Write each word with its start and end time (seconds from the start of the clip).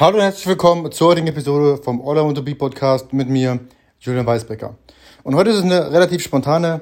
Hallo 0.00 0.16
und 0.16 0.22
herzlich 0.22 0.46
willkommen 0.46 0.90
zur 0.92 1.08
heutigen 1.08 1.26
Episode 1.26 1.76
vom 1.76 2.00
All 2.00 2.16
I 2.16 2.20
Want 2.20 2.34
to 2.34 2.42
Be 2.42 2.54
Podcast 2.54 3.12
mit 3.12 3.28
mir, 3.28 3.60
Julian 4.00 4.24
Weisbecker. 4.24 4.74
Und 5.24 5.34
heute 5.34 5.50
ist 5.50 5.58
es 5.58 5.62
eine 5.62 5.92
relativ 5.92 6.22
spontane 6.22 6.80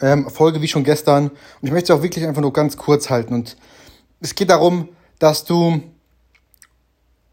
ähm, 0.00 0.28
Folge, 0.28 0.60
wie 0.60 0.66
schon 0.66 0.82
gestern. 0.82 1.28
Und 1.28 1.38
ich 1.62 1.70
möchte 1.70 1.92
es 1.92 1.96
auch 1.96 2.02
wirklich 2.02 2.26
einfach 2.26 2.42
nur 2.42 2.52
ganz 2.52 2.76
kurz 2.76 3.08
halten. 3.08 3.34
Und 3.34 3.56
es 4.18 4.34
geht 4.34 4.50
darum, 4.50 4.88
dass 5.20 5.44
du 5.44 5.80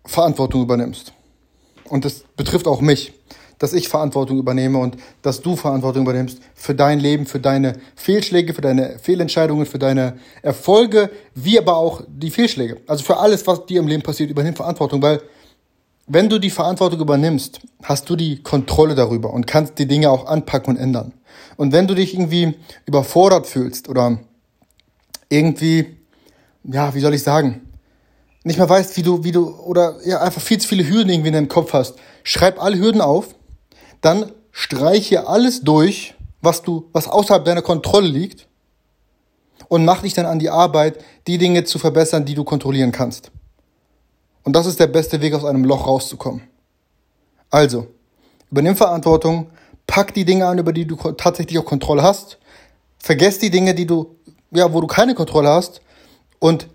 Verantwortung 0.06 0.62
übernimmst. 0.62 1.14
Und 1.86 2.06
das 2.06 2.24
betrifft 2.38 2.68
auch 2.68 2.80
mich 2.80 3.12
dass 3.60 3.74
ich 3.74 3.88
Verantwortung 3.88 4.38
übernehme 4.38 4.78
und 4.78 4.98
dass 5.22 5.42
du 5.42 5.56
Verantwortung 5.56 6.04
übernimmst 6.04 6.40
für 6.54 6.76
dein 6.76 7.00
Leben, 7.00 7.26
für 7.26 7.40
deine 7.40 7.74
Fehlschläge, 7.96 8.54
für 8.54 8.62
deine 8.62 9.00
Fehlentscheidungen, 9.00 9.66
für 9.66 9.80
deine 9.80 10.18
Erfolge, 10.42 11.10
wie 11.34 11.58
aber 11.58 11.78
auch 11.78 12.02
die 12.08 12.32
Fehlschläge. 12.32 12.78
Also 12.88 13.04
für 13.04 13.18
alles, 13.18 13.46
was 13.48 13.66
dir 13.66 13.80
im 13.80 13.88
Leben 13.88 14.04
passiert, 14.04 14.30
übernimm 14.30 14.56
Verantwortung, 14.56 15.02
weil 15.02 15.22
wenn 16.08 16.30
du 16.30 16.40
die 16.40 16.52
Verantwortung 16.52 17.00
übernimmst, 17.00 17.62
hast 17.84 18.10
du 18.10 18.16
die 18.16 18.44
Kontrolle 18.44 18.94
darüber 18.94 19.34
und 19.34 19.48
kannst 19.48 19.80
die 19.80 19.88
Dinge 19.88 20.12
auch 20.12 20.28
anpacken 20.28 20.76
und 20.76 20.82
ändern. 20.82 21.14
Und 21.58 21.72
wenn 21.72 21.88
du 21.88 21.96
dich 21.96 22.14
irgendwie 22.14 22.54
überfordert 22.86 23.48
fühlst 23.48 23.90
oder 23.90 24.20
irgendwie, 25.30 25.98
ja, 26.64 26.94
wie 26.94 27.00
soll 27.00 27.14
ich 27.14 27.24
sagen, 27.24 27.62
nicht 28.44 28.60
mehr 28.60 28.70
weißt, 28.70 28.96
wie 28.98 29.02
du, 29.02 29.24
wie 29.24 29.32
du, 29.32 29.50
oder 29.50 29.96
ja, 30.06 30.22
einfach 30.22 30.42
viel 30.42 30.60
zu 30.60 30.68
viele 30.68 30.88
Hürden 30.88 31.10
irgendwie 31.10 31.30
in 31.30 31.34
deinem 31.34 31.48
Kopf 31.48 31.74
hast, 31.74 31.96
schreib 32.24 32.62
alle 32.62 32.78
Hürden 32.78 33.02
auf 33.02 33.34
dann 34.06 34.32
streiche 34.52 35.28
alles 35.28 35.62
durch, 35.62 36.14
was 36.42 36.62
du, 36.62 36.90
was 36.94 37.08
außerhalb 37.08 37.44
deiner 37.44 37.64
Kontrolle 37.64 38.08
liegt 38.08 38.48
und 39.68 39.84
mach 39.84 40.04
dich 40.04 40.14
dann 40.14 40.28
an 40.28 40.38
die 40.38 40.50
Arbeit, 40.50 41.04
die 41.26 41.40
Dinge 41.40 41.64
zu 41.64 41.80
verbessern, 41.80 42.24
die 42.24 42.36
du 42.36 42.44
kontrollieren 42.44 42.92
kannst. 42.92 43.32
Und 44.44 44.56
das 44.56 44.68
ist 44.68 44.80
der 44.80 44.88
beste 44.88 45.22
Weg, 45.22 45.34
aus 45.34 45.44
einem 45.44 45.66
Loch 45.66 45.88
rauszukommen. 45.88 46.44
Also, 47.50 47.88
übernimm 48.52 48.76
Verantwortung, 48.76 49.50
pack 49.88 50.14
die 50.14 50.24
Dinge 50.26 50.46
an, 50.46 50.60
über 50.60 50.72
die 50.72 50.86
du 50.86 50.96
tatsächlich 50.96 51.58
auch 51.58 51.66
Kontrolle 51.66 52.04
hast, 52.04 52.38
vergess 53.00 53.40
die 53.40 53.50
Dinge, 53.50 53.74
die 53.74 53.88
du, 53.88 54.16
ja, 54.52 54.72
wo 54.72 54.82
du 54.82 54.88
keine 54.88 55.16
Kontrolle 55.16 55.50
hast 55.50 55.82
und 56.38 56.68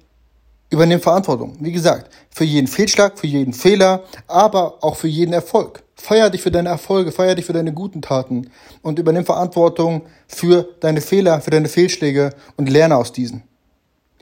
übernimm 0.71 1.01
Verantwortung. 1.01 1.57
Wie 1.61 1.73
gesagt, 1.73 2.11
für 2.31 2.45
jeden 2.45 2.69
Fehlschlag, 2.69 3.19
für 3.19 3.27
jeden 3.27 3.53
Fehler, 3.53 4.05
aber 4.27 4.83
auch 4.83 4.97
für 4.97 5.09
jeden 5.09 5.33
Erfolg. 5.33 5.83
Feier 5.97 6.31
dich 6.31 6.41
für 6.41 6.51
deine 6.51 6.71
Erfolge, 6.71 7.13
feier 7.13 7.35
dich 7.35 7.45
für 7.45 7.53
deine 7.53 7.75
guten 7.75 8.01
Taten 8.01 8.51
und 8.81 8.99
übernimm 8.99 9.27
Verantwortung 9.27 10.03
für 10.29 10.69
deine 10.81 11.01
Fehler, 11.01 11.41
für 11.41 11.51
deine 11.51 11.69
Fehlschläge 11.69 12.31
und 12.57 12.71
lerne 12.71 12.97
aus 12.97 13.13
diesen. 13.13 13.43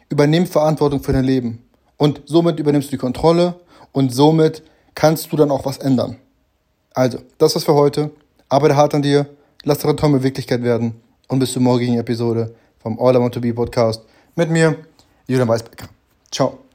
Übernimm 0.08 0.46
Verantwortung 0.46 1.02
für 1.02 1.12
dein 1.12 1.24
Leben 1.24 1.62
und 1.98 2.22
somit 2.24 2.58
übernimmst 2.58 2.88
du 2.88 2.92
die 2.92 2.96
Kontrolle 2.96 3.54
und 3.92 4.12
somit 4.12 4.62
kannst 4.94 5.30
du 5.30 5.36
dann 5.36 5.50
auch 5.50 5.64
was 5.64 5.78
ändern. 5.78 6.16
Also, 6.94 7.18
das 7.36 7.54
war's 7.54 7.64
für 7.64 7.74
heute. 7.74 8.10
Arbeite 8.48 8.74
hart 8.74 8.94
an 8.94 9.02
dir, 9.02 9.26
lass 9.62 9.78
deine 9.78 9.94
Träume 9.94 10.22
Wirklichkeit 10.22 10.62
werden 10.62 11.00
und 11.28 11.38
bis 11.38 11.52
zur 11.52 11.62
morgigen 11.62 11.98
Episode 11.98 12.54
vom 12.80 12.98
All 12.98 13.14
I 13.14 13.20
Want 13.20 13.34
to 13.34 13.40
Be 13.40 13.52
Podcast 13.52 14.02
mit 14.34 14.50
mir, 14.50 14.76
Julian 15.26 15.46
Weisbecker. 15.46 15.97
Chao. 16.30 16.67